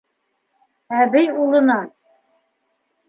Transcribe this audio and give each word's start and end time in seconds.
Әбей 1.01 1.29
улынан: 1.43 1.93